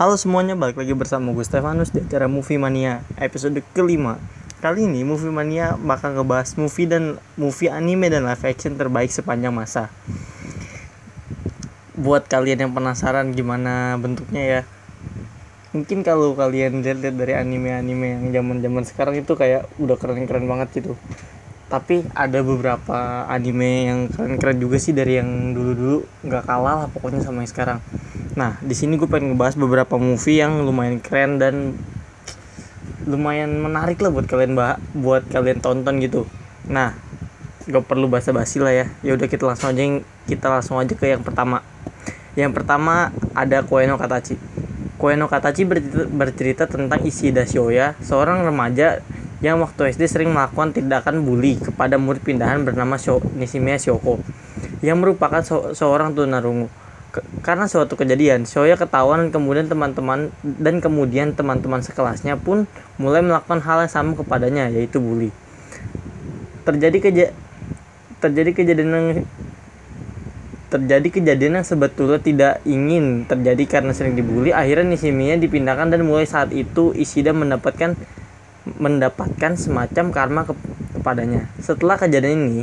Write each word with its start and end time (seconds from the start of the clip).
Halo 0.00 0.16
semuanya, 0.16 0.56
balik 0.56 0.80
lagi 0.80 0.96
bersama 0.96 1.28
gue 1.36 1.44
Stefanus 1.44 1.92
di 1.92 2.00
acara 2.00 2.24
Movie 2.24 2.56
Mania 2.56 3.04
episode 3.20 3.60
kelima. 3.76 4.16
Kali 4.64 4.88
ini 4.88 5.04
Movie 5.04 5.28
Mania 5.28 5.76
bakal 5.76 6.16
ngebahas 6.16 6.56
movie 6.56 6.88
dan 6.88 7.20
movie 7.36 7.68
anime 7.68 8.08
dan 8.08 8.24
live 8.24 8.40
action 8.40 8.80
terbaik 8.80 9.12
sepanjang 9.12 9.52
masa. 9.52 9.92
Buat 12.00 12.32
kalian 12.32 12.64
yang 12.64 12.72
penasaran 12.72 13.36
gimana 13.36 14.00
bentuknya 14.00 14.40
ya 14.40 14.60
Mungkin 15.76 16.00
kalau 16.00 16.32
kalian 16.32 16.80
lihat 16.80 17.04
dari 17.20 17.36
anime-anime 17.36 18.24
yang 18.24 18.40
zaman-zaman 18.40 18.88
sekarang 18.88 19.20
itu 19.20 19.36
kayak 19.36 19.68
udah 19.76 20.00
keren-keren 20.00 20.48
banget 20.48 20.80
gitu 20.80 20.96
tapi 21.70 22.02
ada 22.12 22.42
beberapa 22.42 23.24
anime 23.30 23.86
yang 23.86 24.00
keren-keren 24.10 24.58
juga 24.58 24.76
sih 24.82 24.90
dari 24.90 25.22
yang 25.22 25.54
dulu-dulu 25.54 26.02
nggak 26.26 26.44
kalah 26.44 26.84
lah 26.84 26.88
pokoknya 26.90 27.22
sama 27.22 27.46
yang 27.46 27.52
sekarang 27.54 27.78
Nah, 28.38 28.54
di 28.62 28.74
sini 28.78 28.94
gue 28.94 29.10
pengen 29.10 29.34
ngebahas 29.34 29.58
beberapa 29.58 29.98
movie 29.98 30.38
yang 30.38 30.62
lumayan 30.62 31.02
keren 31.02 31.42
dan 31.42 31.74
lumayan 33.04 33.58
menarik 33.58 33.98
lah 33.98 34.14
buat 34.14 34.30
kalian 34.30 34.54
bah 34.54 34.78
buat 34.94 35.26
kalian 35.26 35.58
tonton 35.58 35.98
gitu. 35.98 36.30
Nah, 36.70 36.94
gak 37.66 37.84
perlu 37.90 38.06
basa-basi 38.06 38.62
lah 38.62 38.70
ya. 38.70 38.86
Ya 39.02 39.18
udah 39.18 39.26
kita 39.26 39.50
langsung 39.50 39.74
aja 39.74 39.82
kita 40.30 40.46
langsung 40.46 40.78
aja 40.78 40.94
ke 40.94 41.10
yang 41.10 41.26
pertama. 41.26 41.66
Yang 42.38 42.54
pertama 42.54 43.10
ada 43.34 43.66
Koeno 43.66 43.98
Katachi. 43.98 44.38
Koeno 44.94 45.26
Katachi 45.26 45.66
bercerita, 45.66 46.06
bercerita 46.06 46.64
tentang 46.70 47.02
Ishida 47.02 47.48
Shoya, 47.48 47.98
seorang 47.98 48.46
remaja 48.46 49.02
yang 49.40 49.60
waktu 49.64 49.96
SD 49.96 50.04
sering 50.08 50.30
melakukan 50.36 50.76
tindakan 50.76 51.24
bully 51.24 51.56
kepada 51.56 51.96
murid 51.96 52.20
pindahan 52.20 52.60
bernama 52.60 53.00
Sho, 53.00 53.24
Nishimiya 53.36 53.80
Shoko 53.80 54.20
yang 54.84 55.00
merupakan 55.00 55.40
so, 55.40 55.72
seorang 55.72 56.12
tunarungu 56.12 56.68
karena 57.42 57.66
suatu 57.66 57.98
kejadian, 57.98 58.46
Shoya 58.46 58.78
ketahuan 58.78 59.26
dan 59.26 59.28
kemudian 59.34 59.66
teman-teman 59.66 60.30
dan 60.46 60.78
kemudian 60.78 61.34
teman-teman 61.34 61.82
sekelasnya 61.82 62.38
pun 62.38 62.70
mulai 63.02 63.18
melakukan 63.18 63.58
hal 63.58 63.82
yang 63.82 63.90
sama 63.90 64.14
kepadanya 64.14 64.70
yaitu 64.70 65.02
bully. 65.02 65.34
Terjadi 66.62 66.98
keja 67.02 67.26
terjadi 68.22 68.50
kejadian 68.54 68.90
yang 68.94 69.06
terjadi 70.70 71.08
kejadian 71.10 71.58
yang 71.58 71.66
sebetulnya 71.66 72.22
tidak 72.22 72.54
ingin 72.62 73.26
terjadi 73.26 73.66
karena 73.66 73.90
sering 73.90 74.14
dibully 74.14 74.54
akhirnya 74.54 74.94
Nishimiya 74.94 75.34
dipindahkan 75.42 75.90
dan 75.90 76.06
mulai 76.06 76.30
saat 76.30 76.54
itu 76.54 76.94
Ishida 76.94 77.34
mendapatkan 77.34 77.98
mendapatkan 78.66 79.56
semacam 79.56 80.04
karma 80.12 80.42
ke, 80.44 80.54
kepadanya 81.00 81.48
setelah 81.60 81.96
kejadian 81.96 82.50
ini 82.50 82.62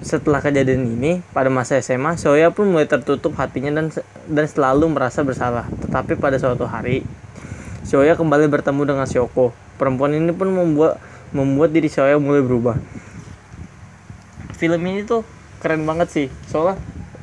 setelah 0.00 0.40
kejadian 0.40 0.96
ini, 0.96 1.20
pada 1.30 1.52
masa 1.52 1.76
SMA, 1.78 2.16
Soya 2.16 2.48
pun 2.50 2.72
mulai 2.72 2.88
tertutup 2.88 3.36
hatinya 3.36 3.68
dan 3.80 3.92
dan 4.26 4.46
selalu 4.48 4.88
merasa 4.88 5.20
bersalah. 5.20 5.68
Tetapi 5.84 6.16
pada 6.16 6.40
suatu 6.40 6.64
hari, 6.64 7.04
Soya 7.84 8.16
kembali 8.16 8.48
bertemu 8.48 8.82
dengan 8.88 9.06
Shoko. 9.06 9.52
Perempuan 9.76 10.16
ini 10.16 10.32
pun 10.32 10.48
membuat 10.48 10.96
membuat 11.36 11.70
diri 11.76 11.92
Soya 11.92 12.16
mulai 12.16 12.40
berubah. 12.40 12.80
Film 14.56 14.80
ini 14.88 15.04
tuh 15.04 15.24
keren 15.60 15.84
banget 15.84 16.08
sih, 16.08 16.26
soalnya 16.48 16.80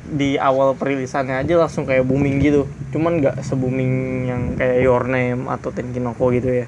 di 0.08 0.40
awal 0.40 0.72
perilisannya 0.72 1.44
aja 1.44 1.58
langsung 1.58 1.84
kayak 1.84 2.06
booming 2.06 2.38
gitu. 2.40 2.70
Cuman 2.94 3.18
nggak 3.18 3.42
se 3.42 3.58
booming 3.58 3.92
yang 4.30 4.42
kayak 4.54 4.78
Your 4.80 5.04
Name 5.10 5.50
atau 5.50 5.74
Tenkinoko 5.74 6.30
gitu 6.30 6.64
ya. 6.64 6.66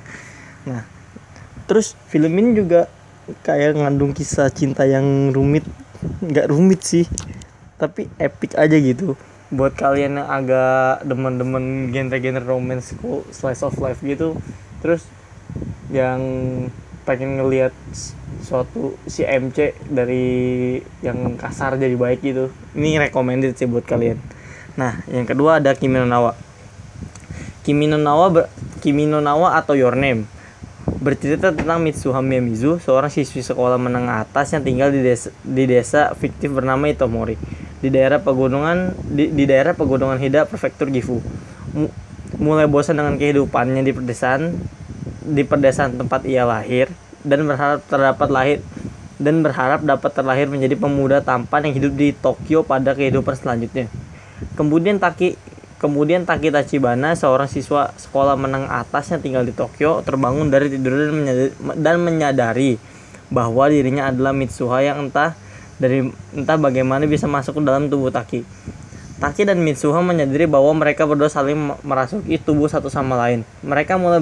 Nah, 0.67 0.85
terus 1.71 1.95
film 2.11 2.35
ini 2.35 2.59
juga 2.59 2.91
kayak 3.47 3.79
ngandung 3.79 4.11
kisah 4.11 4.51
cinta 4.51 4.83
yang 4.91 5.31
rumit. 5.31 5.63
Nggak 6.19 6.51
rumit 6.51 6.83
sih 6.83 7.07
tapi 7.79 8.11
epic 8.19 8.59
aja 8.59 8.75
gitu. 8.75 9.15
Buat 9.55 9.79
kalian 9.79 10.19
yang 10.19 10.27
agak 10.27 11.07
demen-demen 11.07 11.95
genre-genre 11.95 12.43
romance 12.43 12.91
slice 13.31 13.63
of 13.63 13.79
life 13.79 14.03
gitu. 14.03 14.35
Terus 14.83 15.07
yang 15.95 16.19
pengen 17.07 17.39
ngelihat 17.39 17.71
suatu 18.43 18.99
si 19.07 19.23
MC 19.23 19.79
dari 19.87 20.27
yang 21.07 21.39
kasar 21.39 21.79
jadi 21.79 21.95
baik 21.95 22.27
gitu. 22.27 22.51
Ini 22.75 22.99
recommended 22.99 23.55
sih 23.55 23.71
buat 23.71 23.87
kalian. 23.87 24.19
Nah 24.75 25.07
yang 25.07 25.23
kedua 25.23 25.63
ada 25.63 25.79
Kimi 25.79 26.03
no 26.03 26.07
Nawa. 26.11 26.35
Kimi 27.63 27.87
no 27.87 27.95
Nawa 27.95 28.51
Kimi 28.83 29.07
no 29.07 29.23
Nawa 29.23 29.55
atau 29.55 29.79
Your 29.79 29.95
Name 29.95 30.40
bercerita 31.01 31.49
tentang 31.49 31.81
Mitsuha 31.81 32.21
Miyamizu, 32.21 32.77
seorang 32.85 33.09
siswi 33.09 33.41
sekolah 33.41 33.81
menengah 33.81 34.29
atas 34.29 34.53
yang 34.53 34.61
tinggal 34.61 34.93
di 34.93 35.01
desa, 35.01 35.33
di 35.41 35.65
desa 35.65 36.13
fiktif 36.13 36.53
bernama 36.53 36.93
Itomori, 36.93 37.41
di 37.81 37.89
daerah 37.89 38.21
pegunungan 38.21 38.93
di, 39.09 39.33
di 39.33 39.49
daerah 39.49 39.73
pegunungan 39.73 40.21
Hida, 40.21 40.45
prefektur 40.45 40.93
Gifu. 40.93 41.19
mulai 42.39 42.71
bosan 42.71 42.99
dengan 42.99 43.19
kehidupannya 43.19 43.83
di 43.83 43.91
pedesaan 43.91 44.55
di 45.27 45.43
pedesaan 45.43 45.99
tempat 45.99 46.23
ia 46.27 46.47
lahir 46.47 46.87
dan 47.27 47.43
berharap 47.43 47.83
terdapat 47.91 48.29
lahir 48.31 48.59
dan 49.21 49.45
berharap 49.45 49.85
dapat 49.85 50.11
terlahir 50.15 50.47
menjadi 50.49 50.79
pemuda 50.81 51.21
tampan 51.21 51.69
yang 51.69 51.75
hidup 51.77 51.93
di 51.93 52.17
Tokyo 52.17 52.65
pada 52.65 52.97
kehidupan 52.97 53.37
selanjutnya. 53.37 53.93
Kemudian 54.57 54.97
Taki 54.97 55.37
Kemudian 55.81 56.29
Taki 56.29 56.53
Tachibana, 56.53 57.17
seorang 57.17 57.49
siswa 57.49 57.89
sekolah 57.97 58.37
menengah 58.37 58.85
atas 58.85 59.17
yang 59.17 59.25
tinggal 59.25 59.49
di 59.49 59.57
Tokyo, 59.57 60.05
terbangun 60.05 60.53
dari 60.53 60.69
tidur 60.69 60.93
dan 60.93 61.17
menyadari, 61.17 61.51
dan 61.81 61.97
menyadari 62.05 62.73
bahwa 63.33 63.65
dirinya 63.73 64.13
adalah 64.13 64.37
Mitsuha 64.37 64.85
yang 64.85 65.09
entah 65.09 65.33
dari 65.81 66.05
entah 66.37 66.61
bagaimana 66.61 67.09
bisa 67.09 67.25
masuk 67.25 67.57
ke 67.57 67.63
dalam 67.65 67.89
tubuh 67.89 68.13
Taki. 68.13 68.45
Taki 69.25 69.49
dan 69.49 69.65
Mitsuha 69.65 70.05
menyadari 70.05 70.45
bahwa 70.45 70.69
mereka 70.77 71.09
berdua 71.09 71.33
saling 71.33 71.57
merasuki 71.81 72.37
tubuh 72.37 72.69
satu 72.69 72.93
sama 72.93 73.17
lain. 73.17 73.49
Mereka 73.65 73.97
mulai 73.97 74.21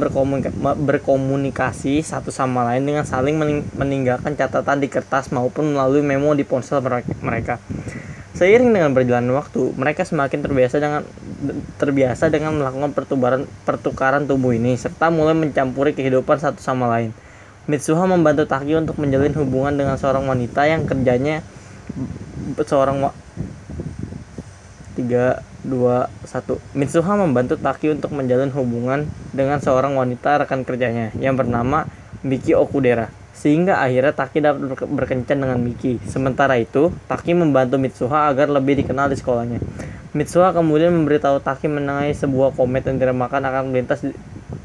berkomunikasi 0.79 2.07
satu 2.07 2.31
sama 2.31 2.67
lain 2.71 2.87
dengan 2.87 3.03
saling 3.03 3.35
meninggalkan 3.75 4.39
catatan 4.39 4.79
di 4.79 4.87
kertas 4.87 5.35
maupun 5.35 5.75
melalui 5.75 6.07
memo 6.07 6.35
di 6.39 6.47
ponsel 6.47 6.79
mereka. 7.19 7.59
Seiring 8.39 8.71
dengan 8.71 8.95
berjalannya 8.95 9.35
waktu, 9.35 9.75
mereka 9.75 10.07
semakin 10.07 10.47
terbiasa 10.47 10.79
dengan 10.79 11.03
terbiasa 11.75 12.31
dengan 12.31 12.55
melakukan 12.55 12.95
pertukaran 12.95 13.43
pertukaran 13.67 14.31
tubuh 14.31 14.55
ini 14.55 14.79
serta 14.79 15.11
mulai 15.11 15.35
mencampuri 15.35 15.91
kehidupan 15.91 16.39
satu 16.39 16.63
sama 16.63 16.87
lain. 16.87 17.11
Mitsuha 17.67 18.07
membantu 18.07 18.47
Taki 18.47 18.79
untuk 18.79 18.95
menjalin 19.03 19.35
hubungan 19.35 19.75
dengan 19.75 19.99
seorang 19.99 20.23
wanita 20.31 20.71
yang 20.71 20.87
kerjanya 20.87 21.43
seorang 22.63 23.11
tiga 24.95 25.43
dua 25.67 26.07
satu 26.23 26.63
Mitsuha 26.79 27.19
membantu 27.19 27.59
Taki 27.59 27.91
untuk 27.91 28.15
menjalin 28.15 28.55
hubungan 28.55 29.11
dengan 29.35 29.59
seorang 29.59 29.99
wanita 29.99 30.47
rekan 30.47 30.63
kerjanya 30.63 31.11
yang 31.19 31.35
bernama 31.35 31.91
Miki 32.23 32.55
Okudera 32.55 33.11
sehingga 33.39 33.79
akhirnya 33.79 34.11
Taki 34.11 34.43
dapat 34.43 34.75
berkencan 34.91 35.39
dengan 35.39 35.63
Miki. 35.63 36.03
Sementara 36.11 36.59
itu, 36.59 36.91
Taki 37.07 37.39
membantu 37.39 37.79
Mitsuha 37.79 38.27
agar 38.35 38.51
lebih 38.51 38.83
dikenal 38.83 39.15
di 39.15 39.17
sekolahnya. 39.17 39.63
Mitsuha 40.11 40.51
kemudian 40.51 40.91
memberitahu 40.91 41.39
Taki 41.39 41.71
mengenai 41.71 42.11
sebuah 42.19 42.59
komet 42.59 42.91
yang 42.91 42.99
diremakan 42.99 43.47
akan 43.47 43.71
melintas 43.71 44.03
di, 44.03 44.11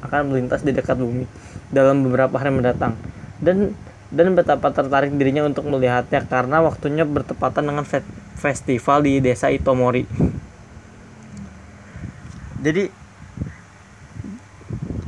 akan 0.02 0.34
melintas 0.34 0.66
di 0.66 0.74
dekat 0.74 0.98
bumi 0.98 1.30
dalam 1.70 2.02
beberapa 2.02 2.34
hari 2.42 2.50
mendatang. 2.50 2.98
Dan 3.38 3.78
dan 4.14 4.34
betapa 4.34 4.70
tertarik 4.74 5.14
dirinya 5.14 5.46
untuk 5.46 5.70
melihatnya 5.70 6.26
karena 6.26 6.62
waktunya 6.62 7.06
bertepatan 7.06 7.66
dengan 7.66 7.86
festival 8.38 9.06
di 9.06 9.22
desa 9.22 9.50
Itomori. 9.54 10.06
Jadi 12.64 13.03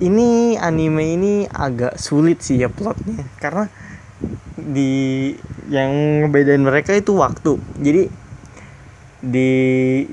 ini 0.06 0.54
anime 0.62 1.04
ini 1.18 1.34
agak 1.50 1.98
sulit 1.98 2.46
sih 2.46 2.62
ya 2.62 2.70
plotnya. 2.70 3.26
Karena 3.42 3.66
di 4.56 5.34
yang 5.68 6.22
ngebedain 6.26 6.62
mereka 6.62 6.94
itu 6.94 7.18
waktu. 7.18 7.58
Jadi 7.82 8.04
di 9.26 9.50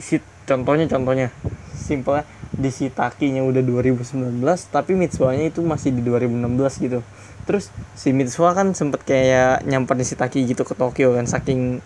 si 0.01 0.17
contohnya 0.49 0.89
contohnya. 0.89 1.29
Simpelnya 1.77 2.25
di 2.53 2.69
si 2.69 2.93
Takinya 2.93 3.41
udah 3.45 3.65
2019 3.65 4.41
tapi 4.69 4.93
Mitsuha-nya 4.93 5.49
itu 5.49 5.61
masih 5.65 5.93
di 5.93 6.01
2016 6.05 6.85
gitu. 6.85 7.01
Terus 7.45 7.69
si 7.99 8.15
Mitsuha 8.15 8.55
kan 8.55 8.73
sempet 8.73 9.03
kayak 9.03 9.67
nyamperin 9.67 10.07
si 10.07 10.15
Taki 10.15 10.47
gitu 10.47 10.63
ke 10.63 10.73
Tokyo 10.79 11.17
kan 11.17 11.27
saking 11.27 11.83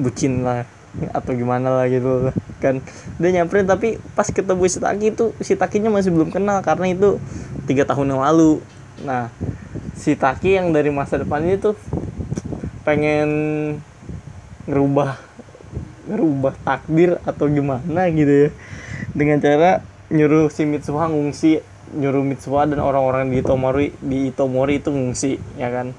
bucin 0.00 0.42
lah 0.42 0.66
atau 1.10 1.32
gimana 1.34 1.82
lah 1.82 1.86
gitu. 1.90 2.30
Kan 2.62 2.80
dia 3.18 3.30
nyamperin 3.34 3.66
tapi 3.66 3.98
pas 4.14 4.28
ketemu 4.30 4.62
si 4.70 4.78
Taki 4.78 5.06
itu 5.10 5.24
si 5.42 5.54
Takinya 5.58 5.90
masih 5.90 6.14
belum 6.14 6.30
kenal 6.30 6.62
karena 6.62 6.90
itu 6.90 7.18
tiga 7.66 7.84
tahun 7.86 8.14
yang 8.14 8.22
lalu. 8.22 8.62
Nah 9.02 9.30
si 9.98 10.14
Taki 10.14 10.58
yang 10.58 10.70
dari 10.70 10.90
masa 10.94 11.18
depan 11.18 11.42
itu 11.46 11.74
pengen 12.84 13.28
ngerubah 14.68 15.16
ngerubah 16.04 16.54
takdir 16.60 17.16
atau 17.24 17.48
gimana 17.48 18.08
gitu 18.12 18.48
ya. 18.48 18.50
Dengan 19.14 19.38
cara 19.40 19.80
nyuruh 20.12 20.52
si 20.52 20.68
Mitsuha 20.68 21.08
ngungsi 21.08 21.64
nyuruh 21.94 22.26
Mitsuha 22.26 22.66
dan 22.68 22.82
orang-orang 22.82 23.30
di 23.30 23.40
Itomori 23.40 23.88
di 24.02 24.28
Itomori 24.28 24.82
itu 24.82 24.90
ngungsi 24.90 25.38
ya 25.56 25.70
kan 25.70 25.94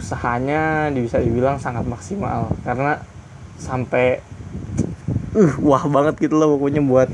usahanya 0.00 0.88
bisa 0.90 1.20
dibilang 1.20 1.60
sangat 1.60 1.84
maksimal. 1.84 2.48
Karena 2.64 2.98
sampai 3.60 4.24
uh 5.36 5.54
wah 5.60 5.84
banget 5.86 6.26
gitu 6.26 6.40
loh 6.40 6.56
pokoknya 6.56 6.80
buat 6.80 7.12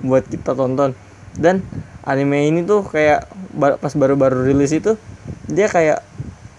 buat 0.00 0.24
kita 0.24 0.54
tonton. 0.54 0.94
Dan 1.34 1.66
anime 2.06 2.46
ini 2.46 2.62
tuh 2.62 2.86
kayak 2.86 3.26
pas 3.58 3.92
baru-baru 3.92 4.46
rilis 4.46 4.70
itu 4.70 4.94
dia 5.50 5.66
kayak 5.66 6.00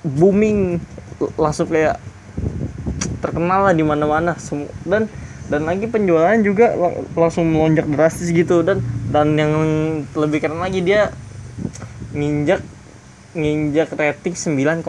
booming 0.04 0.84
langsung 1.40 1.72
kayak 1.72 1.98
terkenal 3.24 3.72
lah 3.72 3.74
di 3.74 3.82
mana-mana. 3.82 4.36
Dan 4.84 5.08
dan 5.46 5.62
lagi 5.64 5.86
penjualan 5.88 6.38
juga 6.44 6.76
langsung 7.16 7.48
melonjak 7.50 7.88
drastis 7.88 8.30
gitu. 8.36 8.62
Dan 8.62 8.84
dan 9.10 9.32
yang 9.40 9.54
lebih 10.12 10.44
keren 10.44 10.60
lagi 10.60 10.84
dia 10.84 11.16
nginjak 12.12 12.75
nginjak 13.36 13.92
rating 14.00 14.34
9,98 14.34 14.82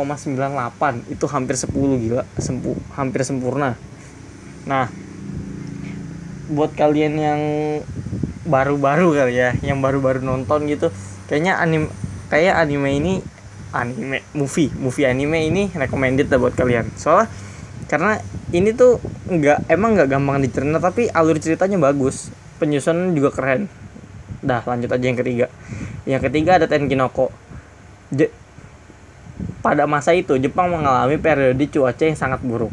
itu 1.10 1.24
hampir 1.26 1.54
10 1.58 1.74
gila. 2.06 2.22
Sempu, 2.38 2.78
hampir 2.94 3.26
sempurna. 3.26 3.74
Nah 4.64 4.88
buat 6.46 6.70
kalian 6.78 7.14
yang 7.18 7.42
baru-baru 8.46 9.10
kali 9.10 9.34
ya 9.34 9.50
yang 9.66 9.82
baru-baru 9.82 10.22
nonton 10.22 10.70
gitu 10.70 10.94
kayaknya 11.26 11.58
anime 11.58 11.90
kayak 12.30 12.54
anime 12.62 12.90
ini 12.94 13.12
anime 13.74 14.22
movie 14.30 14.70
movie 14.78 15.02
anime 15.02 15.42
ini 15.42 15.62
recommended 15.74 16.30
lah 16.30 16.38
buat 16.38 16.54
kalian. 16.54 16.86
Soalnya 16.94 17.26
karena 17.86 18.18
ini 18.54 18.74
tuh 18.74 19.02
nggak 19.26 19.70
emang 19.70 19.98
nggak 19.98 20.08
gampang 20.10 20.38
dicerna 20.42 20.78
tapi 20.78 21.10
alur 21.10 21.36
ceritanya 21.42 21.78
bagus. 21.82 22.30
Penyusunan 22.56 23.12
juga 23.12 23.34
keren. 23.34 23.68
Dah 24.40 24.62
lanjut 24.64 24.88
aja 24.88 25.04
yang 25.04 25.18
ketiga. 25.18 25.46
Yang 26.06 26.30
ketiga 26.30 26.62
ada 26.62 26.70
Tenkinoko 26.70 27.28
Je 28.12 28.30
pada 29.60 29.84
masa 29.84 30.16
itu 30.16 30.32
Jepang 30.40 30.72
mengalami 30.72 31.20
periode 31.20 31.60
cuaca 31.68 32.02
yang 32.06 32.16
sangat 32.16 32.40
buruk 32.40 32.72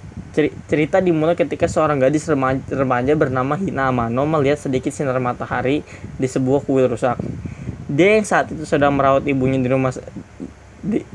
cerita 0.65 0.97
dimulai 0.97 1.37
ketika 1.37 1.69
seorang 1.69 2.01
gadis 2.01 2.25
remaja, 2.25 3.13
bernama 3.13 3.53
Hina 3.53 3.93
Amano 3.93 4.25
melihat 4.25 4.57
sedikit 4.57 4.89
sinar 4.89 5.21
matahari 5.21 5.85
di 6.17 6.25
sebuah 6.25 6.65
kuil 6.65 6.89
rusak 6.89 7.21
dia 7.85 8.17
yang 8.17 8.25
saat 8.25 8.49
itu 8.49 8.65
sedang 8.65 8.97
merawat 8.97 9.27
ibunya 9.29 9.61
di 9.61 9.69
rumah 9.69 9.93
di, 10.81 11.05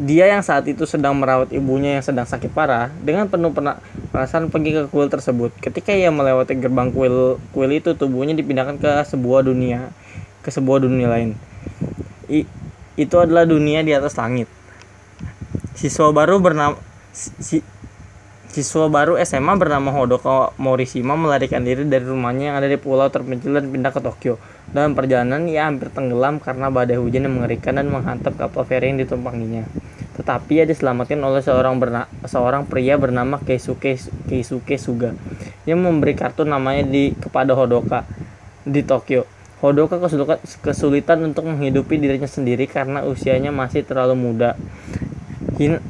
dia 0.00 0.32
yang 0.32 0.40
saat 0.40 0.64
itu 0.64 0.88
sedang 0.88 1.12
merawat 1.12 1.52
ibunya 1.52 2.00
yang 2.00 2.04
sedang 2.04 2.24
sakit 2.24 2.48
parah 2.56 2.88
dengan 3.04 3.28
penuh 3.28 3.52
perasaan 4.10 4.48
pergi 4.48 4.72
ke 4.72 4.82
kuil 4.88 5.12
tersebut. 5.12 5.52
Ketika 5.60 5.92
ia 5.92 6.08
melewati 6.08 6.56
gerbang 6.56 6.88
kuil 6.88 7.36
kuil 7.52 7.70
itu, 7.76 7.92
tubuhnya 7.92 8.32
dipindahkan 8.32 8.80
ke 8.80 8.90
sebuah 9.04 9.44
dunia, 9.44 9.92
ke 10.40 10.48
sebuah 10.48 10.88
dunia 10.88 11.04
lain. 11.12 11.36
Itu 12.94 13.16
adalah 13.18 13.44
dunia 13.44 13.82
di 13.82 13.90
atas 13.90 14.14
langit. 14.14 14.46
Siswa 15.74 16.14
baru 16.14 16.38
bernama 16.38 16.76
si, 17.10 17.64
siswa 18.50 18.90
baru 18.90 19.14
SMA 19.22 19.54
bernama 19.54 19.94
Hodoko 19.94 20.54
Morishima 20.58 21.14
melarikan 21.14 21.62
diri 21.62 21.86
dari 21.86 22.02
rumahnya 22.02 22.54
yang 22.54 22.56
ada 22.58 22.68
di 22.70 22.78
pulau 22.78 23.06
terpencil 23.10 23.54
dan 23.54 23.70
pindah 23.70 23.90
ke 23.94 24.00
Tokyo. 24.02 24.34
Dalam 24.70 24.94
perjalanan 24.94 25.46
ia 25.50 25.66
hampir 25.66 25.90
tenggelam 25.90 26.38
karena 26.38 26.70
badai 26.70 26.98
hujan 26.98 27.26
yang 27.26 27.42
mengerikan 27.42 27.78
dan 27.78 27.90
menghantam 27.90 28.34
kapal 28.34 28.62
feri 28.66 28.94
yang 28.94 28.98
ditumpanginya. 29.02 29.66
Tetapi 30.18 30.62
ia 30.62 30.64
diselamatkan 30.68 31.16
oleh 31.22 31.40
seorang 31.40 31.80
berna 31.80 32.04
seorang 32.28 32.68
pria 32.68 33.00
bernama 33.00 33.40
Keisuke 33.40 33.96
Keisuke 34.28 34.76
Suga 34.76 35.16
yang 35.64 35.80
memberi 35.80 36.12
kartu 36.12 36.44
namanya 36.44 36.84
di 36.84 37.16
kepada 37.16 37.56
Hodoka 37.56 38.04
di 38.66 38.84
Tokyo. 38.84 39.24
Hodoka 39.60 40.00
kesulitan 40.64 41.20
untuk 41.20 41.44
menghidupi 41.44 42.00
dirinya 42.00 42.24
sendiri 42.24 42.64
karena 42.64 43.04
usianya 43.04 43.52
masih 43.52 43.84
terlalu 43.84 44.16
muda. 44.16 44.56
Hin 45.60 45.84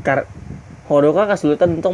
Kar 0.00 0.24
Hodoka 0.88 1.28
kesulitan 1.28 1.76
untuk 1.76 1.92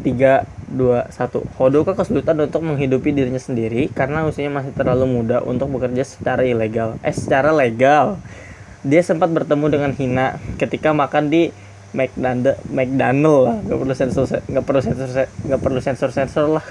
tiga 0.00 0.48
dua 0.72 1.12
satu. 1.12 1.44
Hodoka 1.60 1.92
kesulitan 1.92 2.40
untuk 2.40 2.64
menghidupi 2.64 3.12
dirinya 3.12 3.40
sendiri 3.40 3.92
karena 3.92 4.24
usianya 4.24 4.64
masih 4.64 4.72
terlalu 4.72 5.04
muda 5.04 5.44
untuk 5.44 5.68
bekerja 5.68 6.00
secara 6.08 6.48
ilegal. 6.48 6.96
Eh 7.04 7.12
secara 7.12 7.52
legal. 7.52 8.16
Dia 8.88 9.04
sempat 9.04 9.28
bertemu 9.28 9.68
dengan 9.68 9.92
Hina 9.92 10.40
ketika 10.56 10.96
makan 10.96 11.28
di 11.28 11.52
McDonald 11.96 12.60
McDonald 12.68 13.40
lah. 13.44 13.56
Nggak 13.64 13.78
perlu 13.80 13.94
sensor 13.94 14.24
nggak 14.44 14.64
perlu 14.64 14.80
sensor 14.84 15.08
nggak 15.24 15.60
perlu 15.60 15.80
sensor 15.80 16.10
sensor 16.12 16.44
lah. 16.60 16.64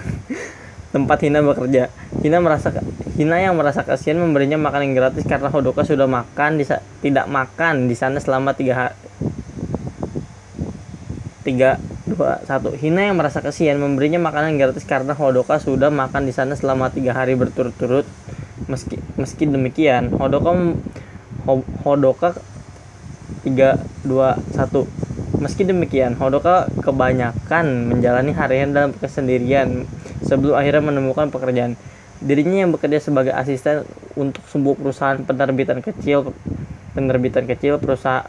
Tempat 0.93 1.17
Hina 1.25 1.43
bekerja. 1.43 1.89
Hina 2.23 2.37
merasa 2.39 2.69
Hina 3.17 3.37
yang 3.41 3.57
merasa 3.57 3.81
kasihan 3.81 4.21
memberinya 4.21 4.61
makanan 4.61 4.93
gratis 4.93 5.25
karena 5.25 5.49
Hodoka 5.49 5.81
sudah 5.81 6.05
makan 6.05 6.61
di 6.61 6.65
tidak 7.01 7.25
makan 7.25 7.89
di 7.89 7.95
sana 7.97 8.21
selama 8.21 8.53
tiga 8.53 8.73
hari 8.77 8.95
tiga 11.47 11.79
dua 12.03 12.43
satu. 12.43 12.75
Hina 12.75 13.07
yang 13.07 13.15
merasa 13.15 13.39
kasihan 13.39 13.79
memberinya 13.79 14.19
makanan 14.19 14.59
gratis 14.59 14.83
karena 14.83 15.15
Hodoka 15.15 15.57
sudah 15.63 15.87
makan 15.87 16.27
di 16.27 16.33
sana 16.35 16.59
selama 16.59 16.91
tiga 16.91 17.15
hari 17.15 17.39
berturut-turut. 17.39 18.03
Meski 18.67 18.99
meski 19.15 19.47
demikian 19.47 20.11
Hodoka 20.11 20.51
Hodoka 21.87 22.35
tiga 23.47 23.79
dua 24.03 24.35
satu 24.51 24.87
meski 25.37 25.63
demikian 25.65 26.17
Hodoka 26.17 26.69
kebanyakan 26.81 27.93
menjalani 27.93 28.33
harian 28.33 28.73
dalam 28.73 28.91
kesendirian 28.97 29.85
sebelum 30.25 30.57
akhirnya 30.57 30.93
menemukan 30.93 31.29
pekerjaan 31.29 31.77
dirinya 32.17 32.65
yang 32.65 32.73
bekerja 32.73 32.97
sebagai 32.97 33.33
asisten 33.33 33.85
untuk 34.17 34.41
sebuah 34.49 34.75
perusahaan 34.81 35.19
penerbitan 35.21 35.85
kecil 35.85 36.33
penerbitan 36.97 37.45
kecil 37.45 37.77
perusahaan 37.77 38.25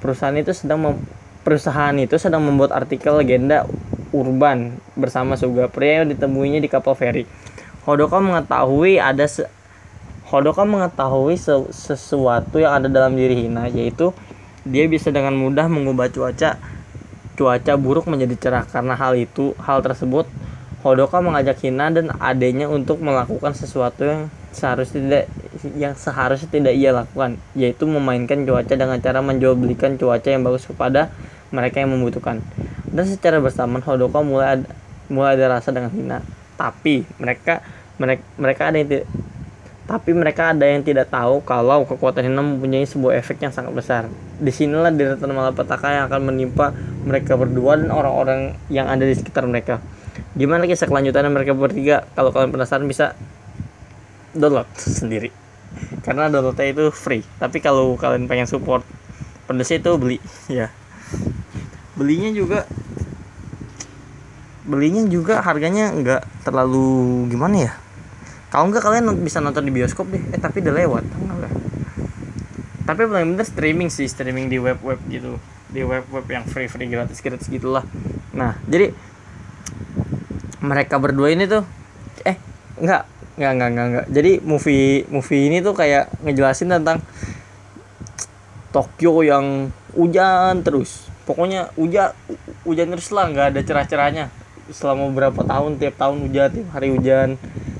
perusahaan 0.00 0.36
itu 0.40 0.56
sedang 0.56 0.96
perusahaan 1.44 1.94
itu 2.00 2.16
sedang 2.16 2.42
membuat 2.42 2.72
artikel 2.72 3.20
legenda 3.20 3.68
urban 4.16 4.80
bersama 4.96 5.36
Suga 5.36 5.68
pria 5.68 6.02
yang 6.02 6.08
ditemuinya 6.10 6.58
di 6.58 6.66
kapal 6.66 6.96
feri. 6.96 7.28
Hodoka 7.86 8.18
mengetahui 8.18 8.98
ada 8.98 9.28
se 9.28 9.46
Hodoka 10.26 10.66
mengetahui 10.66 11.38
se 11.38 11.54
sesuatu 11.70 12.58
yang 12.58 12.82
ada 12.82 12.88
dalam 12.90 13.14
diri 13.14 13.46
Hina 13.46 13.70
yaitu 13.70 14.10
dia 14.66 14.90
bisa 14.90 15.14
dengan 15.14 15.38
mudah 15.38 15.70
mengubah 15.70 16.10
cuaca 16.10 16.58
cuaca 17.38 17.72
buruk 17.78 18.10
menjadi 18.10 18.34
cerah 18.36 18.64
karena 18.66 18.98
hal 18.98 19.14
itu 19.14 19.54
hal 19.62 19.80
tersebut 19.80 20.26
Hodoka 20.86 21.18
mengajak 21.18 21.58
Hina 21.66 21.90
dan 21.90 22.14
adanya 22.22 22.70
untuk 22.70 23.02
melakukan 23.02 23.58
sesuatu 23.58 24.06
yang 24.06 24.20
seharusnya 24.54 25.02
tidak 25.02 25.24
yang 25.74 25.94
seharusnya 25.98 26.46
tidak 26.46 26.74
ia 26.78 26.94
lakukan 26.94 27.42
yaitu 27.58 27.90
memainkan 27.90 28.46
cuaca 28.46 28.70
dengan 28.70 28.98
cara 29.02 29.18
menjual 29.18 29.58
belikan 29.58 29.98
cuaca 29.98 30.28
yang 30.30 30.46
bagus 30.46 30.62
kepada 30.62 31.10
mereka 31.50 31.82
yang 31.82 31.90
membutuhkan. 31.90 32.42
Dan 32.86 33.04
secara 33.06 33.42
bersamaan 33.42 33.82
Hodoka 33.82 34.22
mulai 34.22 34.62
ada, 34.62 34.68
mulai 35.10 35.34
ada 35.34 35.58
rasa 35.58 35.74
dengan 35.74 35.90
Hina. 35.90 36.18
Tapi 36.54 37.02
mereka 37.18 37.66
mereka 37.98 38.22
mereka 38.38 38.62
ada 38.70 38.78
yang 38.78 39.06
tapi 39.86 40.10
mereka 40.10 40.50
ada 40.50 40.66
yang 40.66 40.82
tidak 40.82 41.08
tahu 41.14 41.42
kalau 41.46 41.86
kekuatan 41.86 42.26
Hina 42.26 42.42
mempunyai 42.42 42.82
sebuah 42.86 43.22
efek 43.22 43.38
yang 43.42 43.54
sangat 43.54 43.70
besar. 43.70 44.02
Di 44.42 44.50
sinilah 44.50 44.90
deretan 44.90 45.30
malapetaka 45.30 45.86
yang 45.94 46.04
akan 46.10 46.26
menimpa 46.26 46.74
mereka 47.06 47.38
berdua 47.38 47.78
dan 47.78 47.94
orang-orang 47.94 48.58
yang 48.66 48.90
ada 48.90 49.06
di 49.06 49.14
sekitar 49.14 49.46
mereka. 49.46 49.78
Gimana 50.34 50.66
kisah 50.66 50.90
kelanjutannya 50.90 51.30
mereka 51.30 51.54
bertiga? 51.54 52.02
Kalau 52.18 52.34
kalian 52.34 52.50
penasaran 52.50 52.90
bisa 52.90 53.14
download 54.34 54.66
sendiri. 54.76 55.30
Karena 56.02 56.26
downloadnya 56.26 56.66
itu 56.66 56.84
free. 56.90 57.22
Tapi 57.38 57.62
kalau 57.62 57.94
kalian 57.94 58.26
pengen 58.26 58.50
support 58.50 58.82
pedesnya 59.46 59.78
itu 59.78 59.90
beli 59.96 60.18
ya 60.60 60.68
belinya 61.96 62.30
juga 62.34 62.68
belinya 64.66 65.06
juga 65.06 65.40
harganya 65.40 65.94
nggak 65.94 66.22
terlalu 66.44 67.30
gimana 67.30 67.70
ya 67.70 67.72
kalau 68.56 68.72
nggak 68.72 68.80
kalian 68.88 69.04
bisa 69.20 69.44
nonton 69.44 69.68
di 69.68 69.72
bioskop 69.76 70.08
deh. 70.08 70.22
Eh 70.32 70.40
tapi 70.40 70.64
udah 70.64 70.72
lewat 70.72 71.04
tapi 72.86 73.02
paling 73.02 73.34
bener 73.34 73.42
streaming 73.42 73.90
sih 73.90 74.06
streaming 74.06 74.46
di 74.46 74.62
web 74.62 74.78
web 74.80 75.02
gitu. 75.10 75.42
Di 75.74 75.82
web 75.82 76.06
web 76.06 76.24
yang 76.30 76.46
free 76.46 76.70
free 76.70 76.86
gratis 76.86 77.18
gratis 77.18 77.50
gitulah. 77.50 77.82
Nah 78.30 78.54
jadi 78.62 78.94
mereka 80.62 81.02
berdua 81.02 81.34
ini 81.34 81.50
tuh 81.50 81.66
eh 82.22 82.38
nggak 82.78 83.02
nggak 83.36 83.52
nggak 83.58 83.70
nggak 83.74 83.86
nggak. 83.90 84.06
Jadi 84.14 84.32
movie 84.46 85.02
movie 85.10 85.50
ini 85.50 85.58
tuh 85.58 85.74
kayak 85.74 86.14
ngejelasin 86.22 86.70
tentang 86.70 87.02
Tokyo 88.70 89.26
yang 89.26 89.74
hujan 89.98 90.62
terus. 90.62 91.10
Pokoknya 91.26 91.74
hujan 91.74 92.14
hujan 92.62 92.86
terus 92.94 93.10
lah 93.10 93.26
nggak 93.26 93.46
ada 93.50 93.60
cerah-cerahnya. 93.66 94.30
Selama 94.70 95.10
beberapa 95.10 95.42
tahun 95.42 95.82
tiap 95.82 95.98
tahun 95.98 96.22
hujan 96.22 96.48
tiap 96.54 96.68
hari 96.70 96.94
hujan 96.94 97.34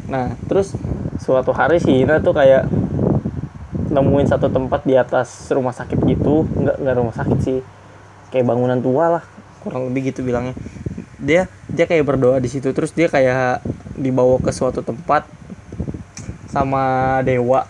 nah 0.07 0.39
terus 0.47 0.75
suatu 1.19 1.51
hari 1.51 1.83
si 1.83 1.91
Hina 1.91 2.23
tuh 2.23 2.37
kayak 2.37 2.71
nemuin 3.97 4.29
satu 4.29 4.53
tempat 4.53 4.85
di 4.85 4.95
atas 4.99 5.49
rumah 5.49 5.73
sakit 5.73 5.97
gitu. 6.05 6.45
Nggak 6.45 6.77
nggak 6.85 6.95
rumah 7.01 7.15
sakit 7.17 7.39
sih. 7.41 7.59
Kayak 8.29 8.53
bangunan 8.53 8.79
tua 8.85 9.19
lah 9.19 9.25
kurang 9.65 9.91
lebih 9.91 10.13
gitu 10.13 10.21
bilangnya. 10.21 10.53
Dia 11.17 11.49
dia 11.73 11.89
kayak 11.89 12.05
berdoa 12.05 12.37
di 12.43 12.53
situ. 12.53 12.69
Terus 12.77 12.93
dia 12.93 13.09
kayak 13.09 13.65
dibawa 13.97 14.37
ke 14.43 14.53
suatu 14.53 14.85
tempat 14.85 15.25
sama 16.53 17.19
dewa. 17.25 17.65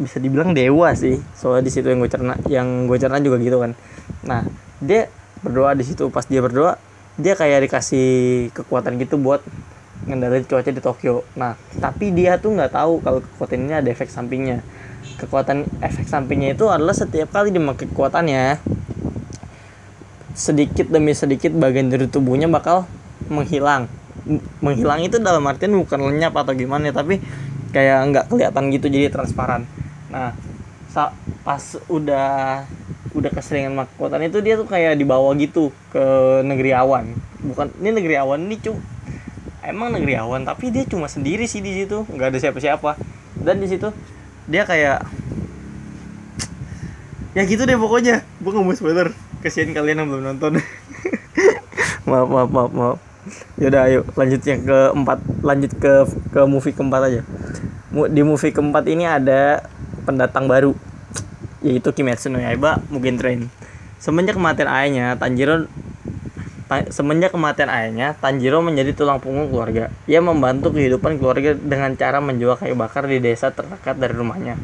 Bisa 0.00 0.16
dibilang 0.16 0.56
dewa 0.56 0.92
sih. 0.96 1.20
Soalnya 1.36 1.68
di 1.68 1.72
situ 1.72 1.86
yang 1.92 2.00
gue 2.00 2.10
cerna 2.10 2.34
yang 2.48 2.88
gue 2.88 2.96
cerna 2.96 3.20
juga 3.20 3.36
gitu 3.36 3.60
kan. 3.60 3.76
Nah 4.24 4.48
dia 4.80 5.12
berdoa 5.44 5.76
di 5.76 5.84
situ. 5.84 6.08
Pas 6.08 6.24
dia 6.24 6.40
berdoa 6.40 6.80
dia 7.16 7.32
kayak 7.32 7.68
dikasih 7.68 8.08
kekuatan 8.52 9.00
gitu 9.00 9.16
buat 9.16 9.40
ngendalin 10.06 10.46
cuaca 10.46 10.70
di 10.70 10.80
Tokyo. 10.80 11.26
Nah 11.34 11.58
tapi 11.82 12.14
dia 12.14 12.38
tuh 12.38 12.54
nggak 12.54 12.72
tahu 12.72 13.02
kalau 13.02 13.20
kekuatan 13.20 13.66
ini 13.66 13.74
ada 13.82 13.88
efek 13.90 14.08
sampingnya. 14.08 14.62
Kekuatan 15.18 15.66
efek 15.82 16.06
sampingnya 16.06 16.54
itu 16.54 16.70
adalah 16.70 16.94
setiap 16.94 17.34
kali 17.34 17.50
dimakai 17.50 17.90
kekuatannya 17.90 18.62
sedikit 20.36 20.92
demi 20.92 21.16
sedikit 21.16 21.50
bagian 21.56 21.90
dari 21.90 22.06
tubuhnya 22.06 22.46
bakal 22.46 22.86
menghilang. 23.26 23.90
Menghilang 24.62 25.02
itu 25.02 25.18
dalam 25.18 25.42
artian 25.46 25.74
bukan 25.74 26.00
lenyap 26.12 26.34
atau 26.38 26.54
gimana 26.54 26.90
tapi 26.94 27.18
kayak 27.74 27.98
nggak 28.14 28.24
kelihatan 28.30 28.72
gitu 28.72 28.86
jadi 28.88 29.10
transparan. 29.10 29.66
Nah 30.08 30.32
pas 31.44 31.62
udah 31.92 32.64
udah 33.12 33.30
keseringan 33.32 33.72
makotan 33.72 34.24
itu 34.24 34.40
dia 34.40 34.56
tuh 34.56 34.64
kayak 34.68 34.96
dibawa 34.96 35.32
gitu 35.36 35.72
ke 35.92 36.04
negeri 36.44 36.72
awan. 36.72 37.16
Bukan 37.40 37.72
ini 37.80 37.90
negeri 37.96 38.16
awan 38.20 38.48
ini 38.48 38.56
cu 38.60 38.76
emang 39.68 39.92
negeri 39.92 40.16
awan 40.18 40.46
tapi 40.46 40.70
dia 40.70 40.86
cuma 40.86 41.10
sendiri 41.10 41.44
sih 41.50 41.60
di 41.60 41.74
situ. 41.82 42.06
Nggak 42.08 42.34
ada 42.34 42.38
siapa-siapa. 42.38 42.96
Dan 43.36 43.60
di 43.60 43.68
situ 43.68 43.90
dia 44.46 44.62
kayak 44.62 45.04
ya 47.36 47.42
gitu 47.44 47.66
deh 47.66 47.76
pokoknya. 47.76 48.22
Gue 48.40 48.50
nggak 48.54 48.64
mau 48.64 48.74
spoiler. 48.74 49.08
Kesian 49.44 49.74
kalian 49.76 50.02
yang 50.02 50.08
belum 50.08 50.24
nonton. 50.34 50.58
Maaf 52.08 52.28
maaf 52.30 52.50
maaf 52.54 52.72
maaf. 52.72 52.98
Yaudah 53.58 53.90
ayo 53.90 54.00
lanjut 54.14 54.40
yang 54.46 54.62
keempat. 54.62 55.18
Lanjut 55.42 55.72
ke 55.76 55.92
ke 56.30 56.40
movie 56.46 56.74
keempat 56.74 57.00
aja. 57.10 57.22
Di 58.10 58.22
movie 58.22 58.54
keempat 58.54 58.86
ini 58.86 59.04
ada 59.04 59.66
pendatang 60.06 60.46
baru. 60.46 60.72
Yaitu 61.66 61.90
Kimetsu 61.90 62.30
no 62.30 62.38
Yaiba 62.38 62.78
Mugen 62.94 63.18
Train. 63.18 63.50
Semenjak 63.96 64.38
kematian 64.38 64.68
ayahnya, 64.70 65.18
Tanjiro 65.18 65.64
ta, 65.64 65.85
semenjak 66.90 67.30
kematian 67.30 67.70
ayahnya, 67.70 68.18
Tanjiro 68.18 68.58
menjadi 68.58 68.90
tulang 68.90 69.22
punggung 69.22 69.50
keluarga. 69.54 69.94
Ia 70.10 70.18
membantu 70.18 70.74
kehidupan 70.74 71.22
keluarga 71.22 71.54
dengan 71.54 71.94
cara 71.94 72.18
menjual 72.18 72.58
kayu 72.58 72.74
bakar 72.74 73.06
di 73.06 73.22
desa 73.22 73.54
terdekat 73.54 73.94
dari 73.94 74.14
rumahnya. 74.14 74.58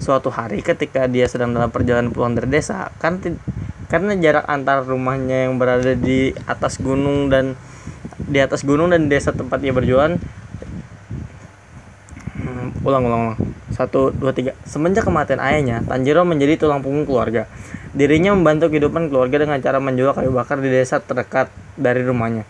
Suatu 0.00 0.32
hari 0.32 0.64
ketika 0.64 1.04
dia 1.04 1.28
sedang 1.28 1.52
dalam 1.52 1.68
perjalanan 1.68 2.12
pulang 2.12 2.32
dari 2.32 2.48
desa, 2.48 2.88
kan 2.96 3.20
karena 3.88 4.16
jarak 4.16 4.48
antar 4.48 4.82
rumahnya 4.82 5.46
yang 5.46 5.60
berada 5.60 5.92
di 5.92 6.32
atas 6.48 6.80
gunung 6.80 7.28
dan 7.28 7.54
di 8.24 8.40
atas 8.40 8.64
gunung 8.64 8.90
dan 8.90 9.06
desa 9.06 9.30
tempat 9.30 9.60
ia 9.60 9.70
berjualan 9.70 10.16
hmm, 12.34 12.82
ulang 12.82 13.02
ulang 13.04 13.22
ulang 13.30 13.38
satu 13.74 14.10
dua 14.10 14.34
tiga 14.34 14.56
semenjak 14.64 15.04
kematian 15.04 15.38
ayahnya 15.38 15.84
Tanjiro 15.84 16.26
menjadi 16.26 16.66
tulang 16.66 16.80
punggung 16.80 17.04
keluarga 17.04 17.46
dirinya 17.94 18.34
membantu 18.34 18.74
kehidupan 18.74 19.06
keluarga 19.06 19.46
dengan 19.46 19.62
cara 19.62 19.78
menjual 19.78 20.18
kayu 20.18 20.34
bakar 20.34 20.58
di 20.58 20.66
desa 20.66 20.98
terdekat 20.98 21.46
dari 21.78 22.02
rumahnya. 22.02 22.42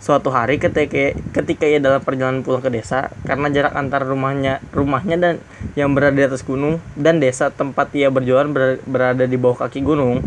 Suatu 0.00 0.28
hari 0.32 0.60
ketika 0.60 1.16
ketika 1.32 1.64
ia 1.64 1.80
dalam 1.80 2.00
perjalanan 2.04 2.44
pulang 2.44 2.60
ke 2.60 2.68
desa 2.72 3.12
karena 3.24 3.48
jarak 3.52 3.76
antara 3.76 4.04
rumahnya 4.04 4.60
rumahnya 4.72 5.16
dan 5.16 5.34
yang 5.76 5.92
berada 5.92 6.16
di 6.16 6.24
atas 6.24 6.44
gunung 6.44 6.80
dan 6.96 7.20
desa 7.20 7.52
tempat 7.52 7.92
ia 7.96 8.08
berjualan 8.12 8.48
berada 8.84 9.24
di 9.24 9.36
bawah 9.36 9.68
kaki 9.68 9.84
gunung 9.84 10.24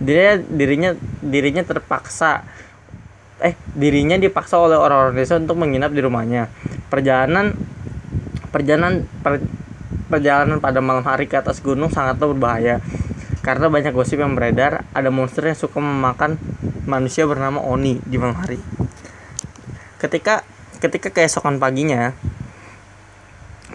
dirinya 0.00 0.40
dirinya 0.48 0.90
dirinya 1.20 1.62
terpaksa 1.64 2.44
eh 3.40 3.56
dirinya 3.76 4.16
dipaksa 4.20 4.56
oleh 4.56 4.76
orang-orang 4.76 5.16
desa 5.16 5.40
untuk 5.40 5.56
menginap 5.56 5.92
di 5.92 6.00
rumahnya. 6.00 6.48
Perjalanan 6.92 7.56
perjalanan 8.52 9.04
per, 9.24 9.40
perjalanan 10.12 10.60
pada 10.60 10.80
malam 10.84 11.04
hari 11.04 11.28
ke 11.28 11.40
atas 11.40 11.60
gunung 11.60 11.92
sangatlah 11.92 12.32
berbahaya 12.32 12.80
karena 13.40 13.72
banyak 13.72 13.96
gosip 13.96 14.20
yang 14.20 14.36
beredar 14.36 14.84
ada 14.92 15.08
monster 15.08 15.48
yang 15.48 15.56
suka 15.56 15.80
memakan 15.80 16.36
manusia 16.84 17.24
bernama 17.24 17.60
Oni 17.64 17.96
di 18.04 18.20
malam 18.20 18.36
hari. 18.36 18.60
Ketika 19.96 20.44
ketika 20.80 21.12
keesokan 21.12 21.60
paginya 21.60 22.12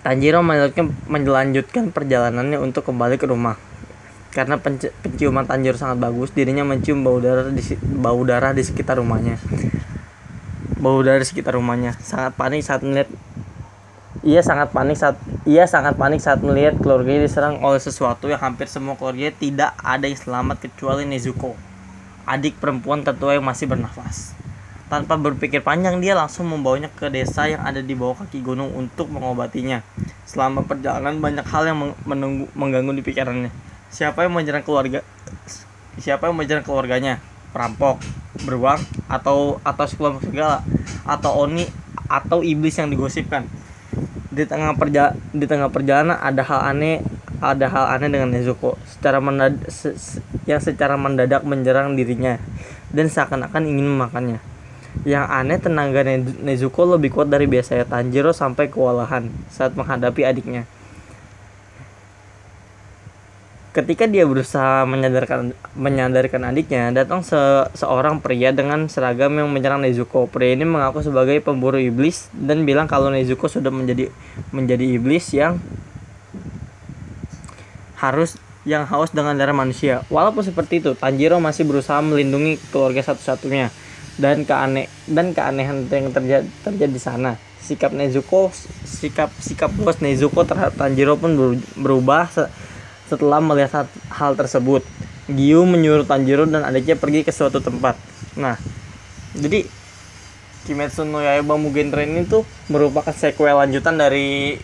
Tanjiro 0.05 0.45
melanjutkan, 0.45 1.89
perjalanannya 1.89 2.61
untuk 2.61 2.85
kembali 2.85 3.17
ke 3.17 3.25
rumah. 3.25 3.57
Karena 4.29 4.61
penciuman 4.61 5.49
Tanjiro 5.49 5.81
sangat 5.81 5.97
bagus, 5.97 6.29
dirinya 6.29 6.61
mencium 6.61 7.01
bau 7.01 7.17
darah 7.17 7.49
di 7.49 7.65
bau 7.81 8.21
darah 8.21 8.53
di 8.53 8.61
sekitar 8.61 9.01
rumahnya. 9.01 9.41
Bau 10.77 11.01
darah 11.01 11.17
di 11.17 11.25
sekitar 11.25 11.57
rumahnya. 11.57 11.97
Sangat 12.05 12.37
panik 12.37 12.61
saat 12.61 12.85
melihat 12.85 13.09
ia 14.25 14.41
sangat 14.41 14.73
panik 14.73 14.97
saat 14.97 15.21
ia 15.45 15.69
sangat 15.69 16.01
panik 16.01 16.17
saat 16.17 16.41
melihat 16.41 16.73
keluarganya 16.81 17.29
diserang 17.29 17.61
oleh 17.61 17.77
sesuatu 17.77 18.25
yang 18.25 18.41
hampir 18.41 18.65
semua 18.65 18.97
keluarga 18.97 19.29
tidak 19.29 19.77
ada 19.77 20.09
yang 20.09 20.17
selamat 20.17 20.65
kecuali 20.65 21.05
Nezuko, 21.05 21.53
adik 22.25 22.57
perempuan 22.57 23.05
tertua 23.05 23.37
yang 23.37 23.45
masih 23.45 23.69
bernafas. 23.69 24.33
Tanpa 24.89 25.17
berpikir 25.17 25.61
panjang, 25.61 26.01
dia 26.01 26.17
langsung 26.17 26.49
membawanya 26.49 26.89
ke 26.93 27.09
desa 27.09 27.49
yang 27.49 27.61
ada 27.61 27.81
di 27.81 27.93
bawah 27.97 28.21
kaki 28.21 28.41
gunung 28.41 28.69
untuk 28.73 29.09
mengobatinya. 29.09 29.81
Selama 30.29 30.61
perjalanan, 30.61 31.17
banyak 31.17 31.45
hal 31.45 31.63
yang 31.65 31.97
menunggu, 32.05 32.45
mengganggu 32.53 32.93
di 32.93 33.01
pikirannya. 33.01 33.49
Siapa 33.89 34.25
yang 34.25 34.37
menyerang 34.37 34.61
keluarga? 34.61 35.01
Siapa 35.97 36.29
yang 36.29 36.37
menyerang 36.37 36.61
keluarganya? 36.61 37.17
Perampok, 37.49 37.97
beruang, 38.45 38.77
atau 39.09 39.57
atau 39.65 39.85
sekelompok 39.89 40.29
segala, 40.29 40.61
atau 41.01 41.33
oni, 41.33 41.65
atau 42.05 42.45
iblis 42.45 42.77
yang 42.77 42.93
digosipkan 42.93 43.49
di 44.35 44.43
tengah 44.43 44.75
perja 44.75 45.15
di 45.31 45.47
tengah 45.47 45.71
perjalanan 45.71 46.19
ada 46.19 46.43
hal 46.43 46.75
aneh 46.75 46.99
ada 47.39 47.71
hal 47.71 47.85
aneh 47.95 48.11
dengan 48.11 48.35
Nezuko 48.35 48.75
secara 48.83 49.23
mendadak 49.23 49.63
se, 49.71 49.95
yang 50.43 50.59
secara 50.59 50.99
mendadak 50.99 51.47
menyerang 51.47 51.95
dirinya 51.95 52.35
dan 52.91 53.07
seakan-akan 53.07 53.63
ingin 53.67 53.87
memakannya. 53.91 54.39
Yang 55.03 55.25
aneh 55.27 55.57
tenaga 55.59 56.01
Nezuko 56.43 56.87
lebih 56.87 57.11
kuat 57.11 57.27
dari 57.27 57.47
biasanya 57.47 57.83
Tanjiro 57.87 58.31
sampai 58.31 58.71
kewalahan 58.71 59.27
saat 59.51 59.75
menghadapi 59.75 60.23
adiknya. 60.23 60.63
Ketika 63.75 64.07
dia 64.07 64.23
berusaha 64.23 64.87
menyadarkan 64.87 65.51
menyadarkan 65.75 66.47
adiknya, 66.47 66.95
datang 66.95 67.27
se 67.27 67.35
seorang 67.75 68.23
pria 68.23 68.55
dengan 68.55 68.87
seragam 68.87 69.35
yang 69.35 69.51
menyerang 69.51 69.83
Nezuko. 69.83 70.31
Pria 70.31 70.55
ini 70.55 70.63
mengaku 70.63 71.03
sebagai 71.03 71.43
pemburu 71.43 71.75
iblis 71.75 72.31
dan 72.31 72.63
bilang 72.63 72.87
kalau 72.87 73.11
Nezuko 73.11 73.51
sudah 73.51 73.75
menjadi 73.75 74.07
menjadi 74.55 74.95
iblis 74.95 75.27
yang 75.35 75.59
harus 77.99 78.39
yang 78.63 78.87
haus 78.87 79.11
dengan 79.11 79.35
darah 79.35 79.51
manusia. 79.51 80.07
Walaupun 80.07 80.47
seperti 80.47 80.79
itu, 80.79 80.95
Tanjiro 80.95 81.43
masih 81.43 81.67
berusaha 81.67 81.99
melindungi 81.99 82.55
keluarga 82.71 83.03
satu-satunya 83.11 83.75
dan 84.15 84.47
keaneh 84.47 84.87
dan 85.03 85.35
keanehan 85.35 85.83
yang 85.91 86.15
terjadi 86.15 86.47
terjadi 86.63 86.91
di 86.95 87.01
sana. 87.03 87.35
Sikap 87.59 87.91
Nezuko, 87.91 88.55
sikap 88.87 89.35
sikap 89.35 89.67
bos 89.75 89.99
Nezuko 89.99 90.47
terhadap 90.47 90.79
Tanjiro 90.79 91.19
pun 91.19 91.59
berubah 91.75 92.31
setelah 93.05 93.41
melihat 93.41 93.85
hal 94.09 94.33
tersebut, 94.33 94.81
Giyu 95.25 95.65
menyuruh 95.65 96.05
Tanjiro 96.05 96.45
dan 96.45 96.65
adiknya 96.65 96.97
pergi 96.97 97.25
ke 97.25 97.33
suatu 97.33 97.57
tempat. 97.61 97.97
Nah, 98.37 98.57
jadi 99.33 99.65
Kimetsu 100.65 101.05
no 101.05 101.21
Yaiba 101.21 101.61
Mugen 101.61 101.93
Train 101.93 102.09
ini 102.09 102.25
tuh 102.25 102.41
merupakan 102.73 103.13
sequel 103.13 103.53
lanjutan 103.53 104.01
dari 104.01 104.57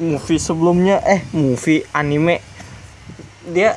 movie 0.00 0.40
sebelumnya. 0.40 1.04
Eh 1.04 1.20
movie 1.36 1.84
anime. 1.92 2.40
Dia 3.44 3.76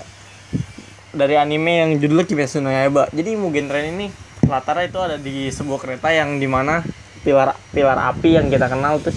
dari 1.11 1.35
anime 1.35 1.71
yang 1.83 1.91
judulnya 1.99 2.23
Kimetsu 2.23 2.63
no 2.63 2.71
Yaiba. 2.71 3.11
Jadi 3.11 3.35
Mugen 3.35 3.67
Train 3.67 3.91
ini 3.91 4.07
latarnya 4.47 4.87
itu 4.87 4.99
ada 5.03 5.17
di 5.19 5.51
sebuah 5.51 5.79
kereta 5.83 6.13
yang 6.15 6.39
di 6.39 6.47
mana 6.47 6.79
pilar 7.25 7.57
pilar 7.73 7.97
api 8.15 8.37
yang 8.37 8.47
kita 8.47 8.69
kenal 8.69 9.01
tuh 9.01 9.11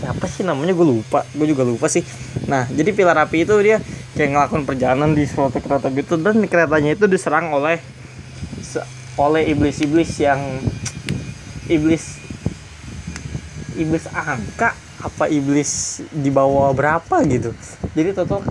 siapa 0.00 0.24
sih 0.24 0.42
namanya? 0.42 0.72
Gue 0.72 0.88
lupa. 0.88 1.28
Gue 1.36 1.46
juga 1.52 1.62
lupa 1.62 1.86
sih. 1.92 2.00
Nah 2.48 2.64
jadi 2.72 2.96
pilar 2.96 3.20
api 3.20 3.44
itu 3.44 3.54
dia 3.60 3.78
kayak 4.16 4.30
ngelakuin 4.32 4.64
perjalanan 4.64 5.12
di 5.12 5.28
suatu 5.28 5.60
kereta 5.60 5.92
gitu. 5.92 6.16
Dan 6.16 6.40
keretanya 6.48 6.96
itu 6.96 7.04
diserang 7.04 7.52
oleh 7.52 7.78
oleh 9.20 9.42
iblis-iblis 9.52 10.16
yang 10.24 10.40
iblis 11.68 12.16
iblis 13.76 14.08
angka. 14.10 14.72
Apa 15.00 15.32
iblis 15.32 16.04
di 16.12 16.28
bawah 16.32 16.72
berapa 16.72 17.24
gitu. 17.28 17.52
Jadi 17.96 18.12
total 18.12 18.44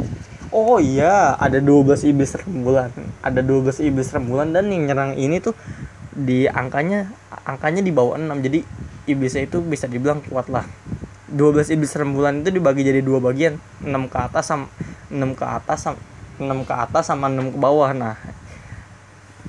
oh 0.50 0.82
iya 0.82 1.38
ada 1.38 1.62
12 1.62 2.10
iblis 2.10 2.34
rembulan. 2.38 2.89
Ada 3.25 3.41
12 3.41 3.86
iblis 3.86 4.10
rembulan 4.13 4.50
dan 4.53 4.70
yang 4.70 4.89
nyerang 4.89 5.13
ini 5.18 5.38
tuh 5.41 5.53
di 6.20 6.50
angkanya 6.50 7.08
angkanya 7.46 7.79
di 7.86 7.94
bawah 7.94 8.20
6 8.20 8.46
jadi 8.46 8.60
iblisnya 9.08 9.48
itu 9.48 9.63
bisa 9.63 9.88
dibilang 9.88 10.20
kuat 10.27 10.51
lah 10.51 10.68
12 11.33 11.75
iblis 11.75 11.93
rembulan 11.95 12.41
itu 12.41 12.50
dibagi 12.50 12.81
jadi 12.86 13.01
dua 13.01 13.21
bagian. 13.21 13.62
6 13.81 13.89
ke 14.12 14.17
atas 14.17 14.45
sama 14.50 14.67
6 15.09 15.39
ke 15.39 15.45
atas 15.45 15.79
sama 15.86 16.00
6 16.39 16.69
ke 16.69 16.74
atas 16.74 17.03
sama 17.05 17.25
6 17.29 17.55
ke 17.55 17.57
bawah. 17.59 17.91
Nah 17.93 18.15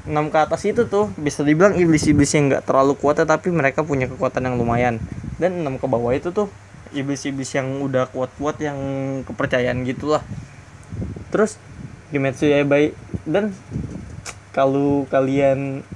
6 0.05 0.33
ke 0.33 0.39
atas 0.41 0.63
itu 0.65 0.89
tuh 0.89 1.13
bisa 1.21 1.45
dibilang 1.45 1.77
iblis-iblis 1.77 2.33
yang 2.33 2.49
nggak 2.51 2.65
terlalu 2.65 2.97
kuat 2.97 3.21
tapi 3.23 3.53
mereka 3.53 3.85
punya 3.85 4.09
kekuatan 4.09 4.47
yang 4.49 4.57
lumayan. 4.57 5.01
Dan 5.41 5.65
6 5.65 5.81
ke 5.81 5.87
bawah 5.89 6.13
itu 6.13 6.33
tuh 6.33 6.49
iblis-iblis 6.91 7.55
yang 7.55 7.81
udah 7.81 8.11
kuat-kuat 8.11 8.59
yang 8.61 8.79
kepercayaan 9.25 9.87
gitulah. 9.87 10.25
Terus 11.31 11.57
Kimetsu 12.11 12.51
baik 12.67 12.99
dan 13.23 13.55
kalau 14.51 15.07
kalian 15.07 15.87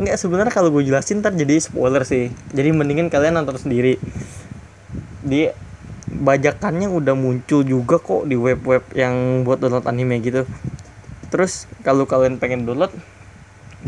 nggak 0.00 0.16
sebenarnya 0.16 0.48
kalau 0.48 0.72
gue 0.72 0.80
jelasin 0.80 1.20
ntar 1.20 1.36
jadi 1.36 1.60
spoiler 1.60 2.08
sih. 2.08 2.32
Jadi 2.56 2.72
mendingan 2.72 3.12
kalian 3.12 3.36
nonton 3.36 3.60
sendiri 3.60 4.00
di 5.24 5.48
bajakannya 6.04 6.86
udah 6.92 7.16
muncul 7.16 7.64
juga 7.64 7.96
kok 7.96 8.28
di 8.28 8.36
web-web 8.36 8.84
yang 8.92 9.42
buat 9.42 9.58
download 9.58 9.88
anime 9.88 10.20
gitu. 10.20 10.44
Terus 11.32 11.66
kalau 11.82 12.04
kalian 12.04 12.36
pengen 12.38 12.68
download 12.68 12.92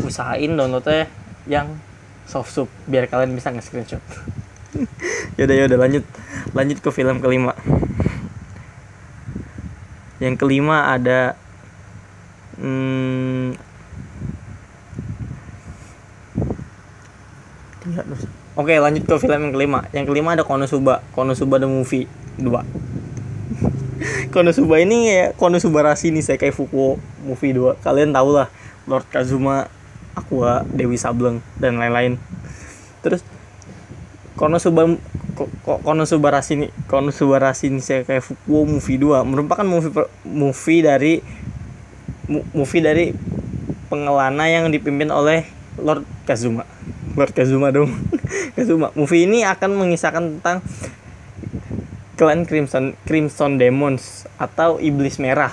usahain 0.00 0.56
downloadnya 0.56 1.08
yang 1.46 1.78
soft 2.26 2.50
sub 2.52 2.68
biar 2.90 3.06
kalian 3.06 3.36
bisa 3.36 3.52
nge-screenshot. 3.54 4.02
Yaudah 5.38 5.56
yaudah 5.56 5.78
lanjut. 5.78 6.04
Lanjut 6.52 6.78
ke 6.84 6.90
film 6.92 7.20
kelima. 7.20 7.56
Yang 10.20 10.34
kelima 10.40 10.92
ada 10.96 11.36
hmm, 12.60 13.15
Oke 18.56 18.72
lanjut 18.80 19.04
ke 19.04 19.14
film 19.20 19.40
yang 19.48 19.52
kelima. 19.52 19.84
Yang 19.92 20.08
kelima 20.08 20.32
ada 20.32 20.40
Konosuba. 20.40 21.04
Konosuba 21.12 21.60
the 21.60 21.68
movie. 21.68 22.08
2 22.36 22.52
Konosuba 24.34 24.76
ini 24.80 25.08
ya 25.08 25.32
Konosuba 25.32 25.80
Rashi 25.80 26.12
nih 26.12 26.36
kayak 26.36 26.52
Fukuo 26.52 27.00
movie 27.24 27.56
2 27.56 27.80
Kalian 27.80 28.12
tau 28.12 28.28
lah 28.28 28.52
Lord 28.84 29.08
Kazuma 29.08 29.72
Aqua 30.16 30.64
Dewi 30.68 30.96
Sableng 30.96 31.44
dan 31.60 31.76
lain-lain. 31.76 32.20
Terus 33.04 33.24
Konosuba 34.36 34.88
Konosuba 35.64 36.28
Rashi 36.32 36.60
ini 36.60 36.66
Konosuba 36.88 37.40
ini 37.64 37.80
saya 37.80 38.04
kayak 38.04 38.24
Fukuo 38.24 38.64
movie 38.64 39.00
2 39.00 39.24
merupakan 39.24 39.64
movie 39.64 39.92
movie 40.24 40.80
dari 40.84 41.20
movie 42.28 42.82
dari 42.84 43.12
pengelana 43.92 44.48
yang 44.48 44.72
dipimpin 44.72 45.12
oleh 45.12 45.44
Lord 45.76 46.04
Kazuma. 46.24 46.64
Lord 47.16 47.32
Kazuma 47.32 47.72
dong 47.72 47.92
Kazuma. 48.56 48.92
Movie 48.98 49.26
ini 49.26 49.42
akan 49.46 49.76
mengisahkan 49.78 50.38
tentang 50.38 50.58
klan 52.16 52.48
Crimson 52.48 52.96
Crimson 53.04 53.60
Demons 53.60 54.24
atau 54.40 54.80
Iblis 54.80 55.20
Merah 55.20 55.52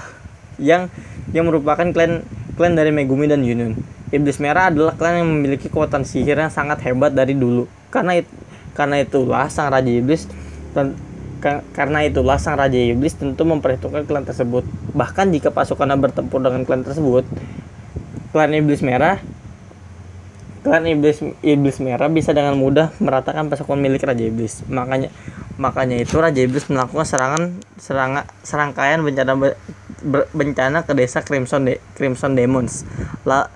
yang 0.57 0.87
yang 1.35 1.49
merupakan 1.49 1.83
klan 1.91 2.23
klan 2.55 2.73
dari 2.73 2.93
Megumi 2.93 3.27
dan 3.27 3.43
Yunun. 3.43 3.75
Iblis 4.13 4.37
Merah 4.37 4.69
adalah 4.69 4.93
klan 4.93 5.25
yang 5.25 5.29
memiliki 5.29 5.67
kekuatan 5.67 6.05
sihir 6.05 6.37
yang 6.37 6.53
sangat 6.53 6.85
hebat 6.85 7.11
dari 7.17 7.33
dulu. 7.33 7.65
Karena 7.89 8.21
it, 8.21 8.29
karena 8.77 9.01
itulah 9.01 9.49
sang 9.49 9.73
raja 9.73 9.89
iblis 9.89 10.29
dan 10.73 10.97
karena 11.75 12.07
itulah 12.07 12.39
sang 12.39 12.55
raja 12.55 12.77
iblis 12.77 13.17
tentu 13.17 13.43
memperhitungkan 13.43 14.05
klan 14.07 14.23
tersebut. 14.23 14.63
Bahkan 14.93 15.33
jika 15.33 15.49
pasukannya 15.51 15.97
bertempur 15.99 16.39
dengan 16.39 16.63
klan 16.63 16.85
tersebut, 16.85 17.27
klan 18.31 18.53
iblis 18.53 18.79
merah 18.85 19.19
klan 20.63 20.87
iblis 20.87 21.19
iblis 21.43 21.77
merah 21.83 22.07
bisa 22.07 22.31
dengan 22.31 22.55
mudah 22.55 22.95
meratakan 23.03 23.51
pasukan 23.51 23.75
milik 23.75 24.07
raja 24.07 24.23
iblis. 24.23 24.63
Makanya 24.71 25.11
makanya 25.59 25.99
itu 25.99 26.15
raja 26.17 26.39
iblis 26.39 26.71
melakukan 26.71 27.03
serangan 27.03 27.43
serang 27.75 28.23
serangkaian 28.47 29.03
bencana 29.03 29.35
be, 29.35 29.53
bencana 30.31 30.87
ke 30.87 30.95
desa 30.95 31.19
crimson 31.21 31.67
de, 31.67 31.83
crimson 31.99 32.39
demons. 32.39 32.87
Lah 33.27 33.51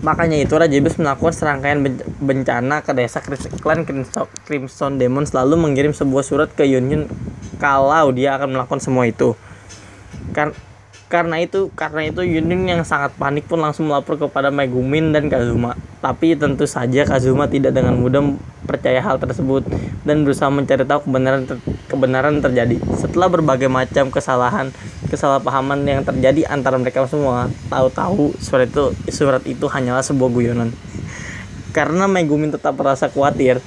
makanya 0.00 0.40
itu 0.40 0.56
raja 0.56 0.72
iblis 0.72 0.96
melakukan 0.96 1.36
serangkaian 1.36 1.78
bencana 2.18 2.80
ke 2.80 2.96
desa 2.96 3.20
klan 3.60 3.84
crimson 4.48 4.92
demons 4.96 5.36
lalu 5.36 5.60
mengirim 5.60 5.92
sebuah 5.92 6.24
surat 6.24 6.48
ke 6.56 6.64
Yun. 6.64 7.06
Kalau 7.60 8.10
dia 8.10 8.34
akan 8.40 8.58
melakukan 8.58 8.80
semua 8.82 9.06
itu. 9.06 9.36
Kan 10.32 10.56
karena 11.12 11.44
itu 11.44 11.68
karena 11.76 12.08
itu 12.08 12.24
Yunin 12.24 12.72
yang 12.72 12.80
sangat 12.88 13.12
panik 13.20 13.44
pun 13.44 13.60
langsung 13.60 13.92
melapor 13.92 14.16
kepada 14.16 14.48
Megumin 14.48 15.12
dan 15.12 15.28
Kazuma. 15.28 15.76
Tapi 16.00 16.32
tentu 16.40 16.64
saja 16.64 17.04
Kazuma 17.04 17.44
tidak 17.52 17.76
dengan 17.76 18.00
mudah 18.00 18.32
percaya 18.64 19.04
hal 19.04 19.20
tersebut 19.20 19.60
dan 20.08 20.24
berusaha 20.24 20.48
mencari 20.48 20.88
tahu 20.88 21.04
kebenaran 21.04 21.44
ter 21.44 21.60
kebenaran 21.92 22.40
terjadi. 22.40 22.80
Setelah 22.96 23.28
berbagai 23.28 23.68
macam 23.68 24.08
kesalahan, 24.08 24.72
kesalahpahaman 25.12 25.84
yang 25.84 26.00
terjadi 26.00 26.48
antara 26.48 26.80
mereka 26.80 27.04
semua, 27.04 27.52
tahu-tahu 27.68 28.32
surat 28.40 28.72
itu 28.72 28.96
surat 29.12 29.44
itu 29.44 29.68
hanyalah 29.68 30.00
sebuah 30.00 30.32
guyonan. 30.32 30.72
Karena 31.76 32.08
Megumin 32.08 32.56
tetap 32.56 32.72
merasa 32.80 33.12
khawatir 33.12 33.60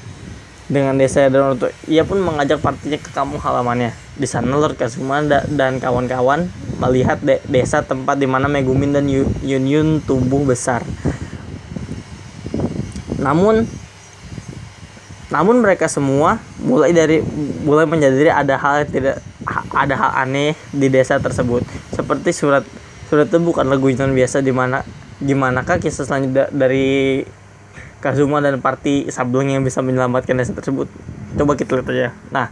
dengan 0.66 0.98
desa 0.98 1.30
untuk 1.30 1.70
ia 1.86 2.02
pun 2.02 2.18
mengajak 2.22 2.58
partinya 2.58 2.98
ke 2.98 3.10
kampung 3.14 3.38
halamannya. 3.38 3.94
Di 4.18 4.26
sana 4.26 4.50
Lord 4.58 4.80
Kazuma 4.80 5.22
dan 5.28 5.78
kawan-kawan 5.78 6.50
melihat 6.82 7.22
de 7.22 7.38
desa 7.46 7.86
tempat 7.86 8.18
di 8.18 8.26
mana 8.26 8.50
Megumin 8.50 8.96
dan 8.96 9.06
Yun 9.06 9.30
Yun 9.44 10.02
tumbuh 10.02 10.42
besar. 10.42 10.82
Namun 13.22 13.68
namun 15.34 15.60
mereka 15.60 15.90
semua 15.90 16.38
mulai 16.62 16.94
dari 16.94 17.20
mulai 17.66 17.90
menyadari 17.90 18.30
ada 18.30 18.56
hal 18.62 18.86
yang 18.86 18.92
tidak 18.94 19.16
ada 19.74 19.96
hal 19.98 20.12
aneh 20.26 20.54
di 20.74 20.88
desa 20.90 21.22
tersebut. 21.22 21.62
Seperti 21.94 22.34
surat 22.34 22.66
surat 23.10 23.30
itu 23.30 23.38
bukanlah 23.38 23.78
guyonan 23.78 24.18
biasa 24.18 24.42
di 24.42 24.50
mana 24.50 24.82
gimana 25.22 25.62
kah 25.62 25.78
kisah 25.78 26.06
selanjutnya 26.06 26.50
dari 26.52 27.24
Kazuma 28.04 28.44
dan 28.44 28.62
party 28.62 29.10
Sableng 29.10 29.50
yang 29.50 29.66
bisa 29.66 29.82
menyelamatkan 29.82 30.38
desa 30.38 30.54
tersebut. 30.54 30.88
Coba 31.36 31.58
kita 31.58 31.80
lihat 31.80 31.90
aja. 31.92 32.10
Nah 32.32 32.48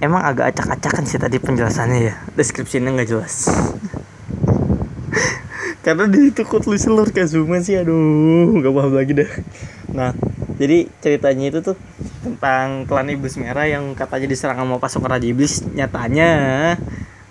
emang 0.00 0.24
agak 0.24 0.56
acak-acakan 0.56 1.04
sih 1.04 1.20
tadi 1.20 1.36
penjelasannya 1.36 1.98
ya. 2.00 2.14
Deskripsinya 2.36 2.94
nggak 2.94 3.10
jelas. 3.10 3.46
Karena 5.84 6.04
di 6.08 6.32
itu 6.32 6.44
tulisan 6.44 6.96
Lord 6.96 7.12
Kazuma 7.12 7.60
sih 7.60 7.76
aduh 7.76 8.56
nggak 8.56 8.72
paham 8.72 8.92
lagi 8.96 9.12
dah. 9.16 9.30
Nah 9.92 10.12
jadi 10.60 10.92
ceritanya 11.00 11.48
itu 11.48 11.64
tuh 11.64 11.76
tentang 12.20 12.84
klan 12.84 13.08
iblis 13.08 13.40
merah 13.40 13.64
yang 13.64 13.96
katanya 13.96 14.28
diserang 14.28 14.60
sama 14.60 14.76
pasukan 14.76 15.08
raja 15.08 15.24
iblis. 15.24 15.64
Nyatanya 15.72 16.28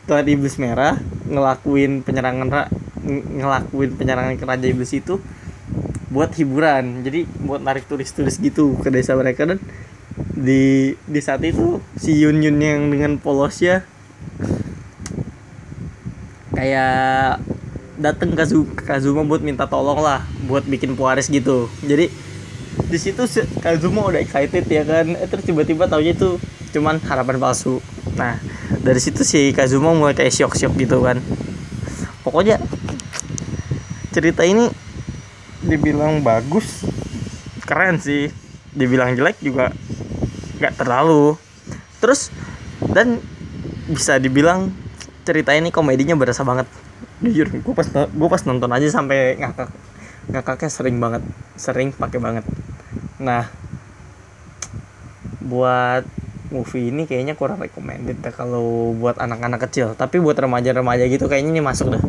klan 0.09 0.25
iblis 0.25 0.57
merah 0.57 0.97
ngelakuin 1.29 2.01
penyerangan 2.01 2.49
ngelakuin 3.09 3.97
penyerangan 3.97 4.37
ke 4.37 4.45
Raja 4.45 4.67
Iblis 4.69 4.93
itu 4.93 5.17
buat 6.13 6.29
hiburan. 6.37 7.01
Jadi 7.01 7.25
buat 7.41 7.61
narik 7.61 7.89
turis-turis 7.89 8.37
gitu 8.37 8.77
ke 8.79 8.89
desa 8.93 9.17
mereka. 9.17 9.49
Dan 9.49 9.59
di 10.35 10.93
di 11.07 11.19
saat 11.19 11.41
itu 11.43 11.81
si 11.97 12.15
Yun 12.15 12.39
Yun 12.43 12.57
yang 12.59 12.81
dengan 12.91 13.17
polosnya 13.19 13.83
kayak 16.55 17.39
dateng 17.99 18.35
ke 18.35 18.83
Kazuma 18.83 19.23
buat 19.27 19.43
minta 19.43 19.67
tolong 19.67 19.99
lah 19.99 20.23
buat 20.47 20.63
bikin 20.67 20.95
puaris 20.95 21.27
gitu. 21.27 21.67
Jadi 21.83 22.11
di 22.89 22.97
situ 22.97 23.27
Kazuma 23.59 24.07
udah 24.07 24.19
excited 24.23 24.65
ya 24.67 24.83
kan? 24.87 25.13
Eh, 25.19 25.27
terus 25.27 25.43
tiba-tiba 25.43 25.87
taunya 25.87 26.15
itu 26.15 26.39
cuman 26.71 26.99
harapan 27.03 27.39
palsu. 27.39 27.83
Nah 28.15 28.39
dari 28.79 28.99
situ 29.03 29.27
si 29.27 29.51
Kazuma 29.51 29.91
mulai 29.91 30.15
kayak 30.15 30.31
syok-syok 30.31 30.73
gitu 30.79 30.97
kan. 31.03 31.19
Pokoknya 32.23 32.59
cerita 34.09 34.41
ini 34.45 34.69
dibilang 35.65 36.21
bagus. 36.25 36.85
Keren 37.65 38.01
sih. 38.01 38.29
Dibilang 38.73 39.13
jelek 39.17 39.41
juga 39.41 39.73
nggak 40.61 40.73
terlalu. 40.77 41.37
Terus 42.01 42.33
dan 42.93 43.21
bisa 43.89 44.21
dibilang 44.21 44.69
cerita 45.25 45.53
ini 45.53 45.73
komedinya 45.73 46.17
berasa 46.17 46.45
banget. 46.45 46.69
Jujur 47.19 47.49
gue 47.51 47.73
pas 47.75 47.87
gue 47.89 48.29
pas 48.29 48.43
nonton 48.47 48.71
aja 48.71 48.87
sampai 48.87 49.35
ngakak 49.41 49.69
ngakaknya 50.29 50.69
sering 50.69 50.97
banget 51.01 51.23
sering 51.57 51.89
pakai 51.91 52.19
banget. 52.21 52.45
Nah 53.17 53.49
buat 55.41 56.05
movie 56.49 56.93
ini 56.93 57.05
kayaknya 57.09 57.33
kurang 57.37 57.61
recommended 57.61 58.21
kalau 58.33 58.93
buat 58.93 59.17
anak-anak 59.17 59.69
kecil. 59.69 59.97
Tapi 59.97 60.21
buat 60.21 60.37
remaja-remaja 60.37 61.05
gitu 61.09 61.25
kayaknya 61.25 61.59
ini 61.59 61.61
masuk 61.65 61.97
dah 61.97 62.03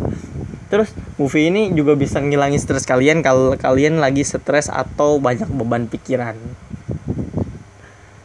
terus 0.70 0.94
movie 1.18 1.50
ini 1.50 1.74
juga 1.74 1.98
bisa 1.98 2.22
ngilangin 2.22 2.62
stres 2.62 2.86
kalian 2.86 3.26
kalau 3.26 3.58
kalian 3.58 3.98
lagi 3.98 4.22
stres 4.22 4.70
atau 4.70 5.18
banyak 5.18 5.50
beban 5.50 5.90
pikiran. 5.90 6.38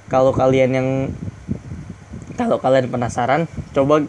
Kalau 0.05 0.29
kalian 0.31 0.71
yang 0.77 0.89
kalau 2.37 2.61
kalian 2.61 2.87
penasaran 2.93 3.49
coba 3.73 4.05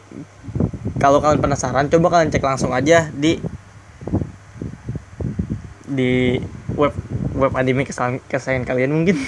kalau 1.00 1.24
kalian 1.24 1.40
penasaran 1.40 1.88
coba 1.88 2.06
kalian 2.12 2.28
cek 2.28 2.44
langsung 2.44 2.76
aja 2.76 3.08
di 3.16 3.40
di 5.88 6.36
web 6.76 6.92
web 7.32 7.52
anime 7.56 7.88
kesayangan 7.88 8.68
kalian 8.68 8.92
mungkin. 8.92 9.16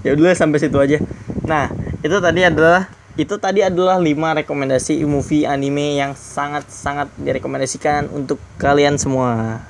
Ya 0.00 0.16
udah 0.16 0.32
sampai 0.32 0.58
situ 0.58 0.80
aja. 0.80 0.96
Nah 1.44 1.68
itu 2.00 2.16
tadi 2.24 2.40
adalah 2.40 2.88
itu 3.20 3.36
tadi 3.36 3.60
adalah 3.60 4.00
5 4.00 4.40
rekomendasi 4.44 5.04
movie 5.04 5.44
anime 5.44 6.00
yang 6.00 6.16
sangat-sangat 6.16 7.12
direkomendasikan 7.20 8.08
untuk 8.08 8.40
kalian 8.56 8.96
semua. 8.96 9.60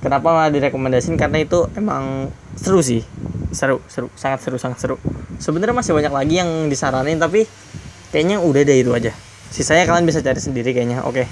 Kenapa 0.00 0.32
malah 0.32 0.48
direkomendasikan? 0.48 1.20
Karena 1.20 1.44
itu 1.44 1.68
emang 1.76 2.32
seru 2.56 2.80
sih. 2.80 3.04
Seru, 3.52 3.84
seru, 3.84 4.08
sangat 4.16 4.40
seru, 4.40 4.56
sangat 4.56 4.78
seru. 4.80 4.96
Sebenarnya 5.36 5.76
masih 5.76 5.92
banyak 5.92 6.12
lagi 6.14 6.34
yang 6.40 6.72
disaranin 6.72 7.20
tapi 7.20 7.44
kayaknya 8.10 8.40
udah 8.40 8.62
deh 8.64 8.80
itu 8.80 8.90
aja. 8.96 9.12
sisanya 9.50 9.82
kalian 9.82 10.06
bisa 10.06 10.22
cari 10.22 10.38
sendiri 10.38 10.70
kayaknya 10.70 11.02
oke 11.02 11.26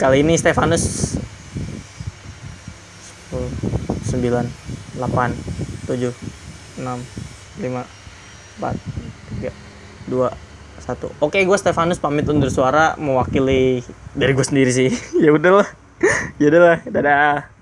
kali 0.00 0.24
ini 0.24 0.40
Stefanus 0.40 1.16
10 3.28 4.16
9 4.16 4.16
8 4.96 5.04
7 5.84 6.16
6 6.80 6.80
5 6.80 8.05
4 8.60 8.74
3 9.42 9.52
2 10.12 10.46
satu. 10.86 11.10
Oke 11.18 11.42
gue 11.42 11.58
Stefanus 11.58 11.98
pamit 11.98 12.28
undur 12.30 12.52
suara 12.52 12.94
mewakili 13.00 13.82
dari 14.14 14.32
gue 14.36 14.46
sendiri 14.46 14.70
sih. 14.70 14.90
Ya 15.24 15.32
udahlah. 15.32 15.66
Ya 16.36 16.52
udahlah 16.52 16.78
dadah 16.86 17.55